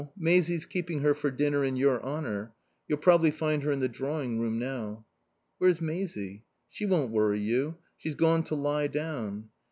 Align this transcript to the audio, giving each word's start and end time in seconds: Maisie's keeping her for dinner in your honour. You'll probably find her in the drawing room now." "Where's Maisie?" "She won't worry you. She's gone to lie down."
Maisie's 0.17 0.65
keeping 0.65 1.01
her 1.01 1.13
for 1.13 1.29
dinner 1.29 1.63
in 1.63 1.75
your 1.75 2.01
honour. 2.03 2.55
You'll 2.87 2.97
probably 2.97 3.29
find 3.29 3.61
her 3.61 3.71
in 3.71 3.81
the 3.81 3.87
drawing 3.87 4.39
room 4.39 4.57
now." 4.57 5.05
"Where's 5.59 5.79
Maisie?" 5.79 6.43
"She 6.71 6.87
won't 6.87 7.11
worry 7.11 7.39
you. 7.39 7.75
She's 7.97 8.15
gone 8.15 8.41
to 8.45 8.55
lie 8.55 8.87
down." 8.87 9.49